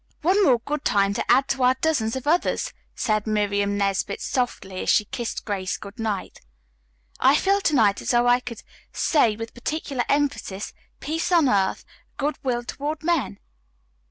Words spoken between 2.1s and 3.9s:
of others," said Miriam